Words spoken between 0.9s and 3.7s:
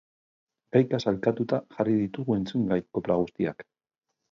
sailkatuta jarri ditugu entzungai kopla guztiak.